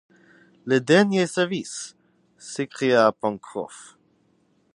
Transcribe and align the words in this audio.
Le 0.65 0.81
dernier 0.81 1.27
service! 1.27 1.95
s’écria 2.39 3.11
Pencroff! 3.11 3.99